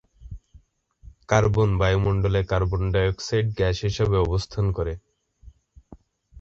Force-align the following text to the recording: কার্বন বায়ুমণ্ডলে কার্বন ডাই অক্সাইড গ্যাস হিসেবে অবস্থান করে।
কার্বন 1.29 1.69
বায়ুমণ্ডলে 1.79 2.41
কার্বন 2.51 2.83
ডাই 2.93 3.05
অক্সাইড 3.11 3.47
গ্যাস 3.57 3.77
হিসেবে 3.87 4.17
অবস্থান 4.19 4.65
করে। 4.77 4.93